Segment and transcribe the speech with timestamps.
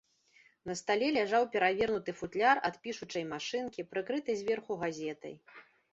[0.69, 5.35] На стале ляжаў перавернуты футляр ад пішучай машынкі, прыкрыты зверху газетай.